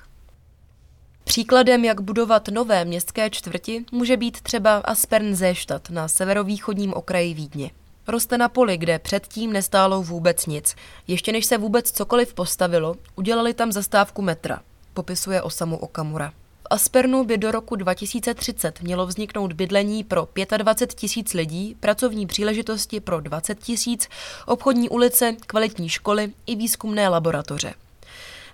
Příkladem, 1.23 1.85
jak 1.85 2.01
budovat 2.01 2.47
nové 2.47 2.85
městské 2.85 3.29
čtvrti, 3.29 3.85
může 3.91 4.17
být 4.17 4.41
třeba 4.41 4.77
Aspern 4.77 5.35
Zéštat 5.35 5.89
na 5.89 6.07
severovýchodním 6.07 6.93
okraji 6.93 7.33
Vídně. 7.33 7.71
Roste 8.07 8.37
na 8.37 8.49
poli, 8.49 8.77
kde 8.77 8.99
předtím 8.99 9.53
nestálo 9.53 10.03
vůbec 10.03 10.45
nic. 10.45 10.75
Ještě 11.07 11.31
než 11.31 11.45
se 11.45 11.57
vůbec 11.57 11.91
cokoliv 11.91 12.33
postavilo, 12.33 12.95
udělali 13.15 13.53
tam 13.53 13.71
zastávku 13.71 14.21
metra, 14.21 14.59
popisuje 14.93 15.41
Osamu 15.41 15.77
Okamura. 15.77 16.29
V 16.61 16.67
Aspernu 16.69 17.23
by 17.23 17.37
do 17.37 17.51
roku 17.51 17.75
2030 17.75 18.81
mělo 18.81 19.05
vzniknout 19.05 19.53
bydlení 19.53 20.03
pro 20.03 20.27
25 20.57 20.99
tisíc 20.99 21.33
lidí, 21.33 21.75
pracovní 21.79 22.27
příležitosti 22.27 22.99
pro 22.99 23.21
20 23.21 23.59
tisíc, 23.59 24.09
obchodní 24.45 24.89
ulice, 24.89 25.35
kvalitní 25.47 25.89
školy 25.89 26.31
i 26.45 26.55
výzkumné 26.55 27.09
laboratoře. 27.09 27.73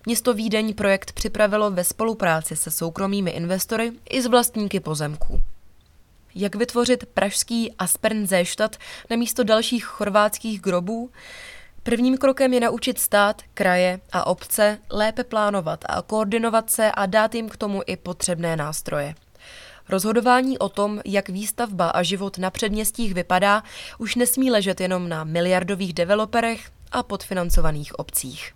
Město 0.05 0.33
Vídeň 0.33 0.73
projekt 0.73 1.12
připravilo 1.12 1.71
ve 1.71 1.83
spolupráci 1.83 2.55
se 2.55 2.71
soukromými 2.71 3.31
investory 3.31 3.91
i 4.09 4.21
s 4.21 4.25
vlastníky 4.25 4.79
pozemků. 4.79 5.39
Jak 6.41 6.56
vytvořit 6.56 7.06
pražský 7.06 7.73
Aspern-Zéštat 7.80 8.69
na 9.10 9.15
místo 9.15 9.43
dalších 9.43 9.86
chorvátských 9.86 10.62
grobů? 10.62 11.12
Prvním 11.84 12.17
krokem 12.17 12.54
je 12.54 12.60
naučit 12.60 12.99
stát, 12.99 13.41
kraje 13.54 13.99
a 14.12 14.28
obce 14.28 14.78
lépe 14.91 15.23
plánovat 15.23 15.86
a 15.89 16.02
koordinovat 16.02 16.69
se 16.69 16.91
a 16.91 17.06
dát 17.06 17.36
jim 17.36 17.49
k 17.49 17.58
tomu 17.58 17.82
i 17.86 17.97
potřebné 17.97 18.56
nástroje. 18.56 19.15
Rozhodování 19.89 20.58
o 20.60 20.69
tom, 20.69 21.02
jak 21.06 21.30
výstavba 21.30 21.89
a 21.89 22.04
život 22.04 22.38
na 22.38 22.49
předměstích 22.49 23.13
vypadá, 23.13 23.63
už 23.97 24.15
nesmí 24.15 24.52
ležet 24.52 24.82
jenom 24.82 25.10
na 25.10 25.23
miliardových 25.23 25.93
developerech 25.93 26.71
a 26.91 27.04
podfinancovaných 27.04 27.99
obcích. 27.99 28.54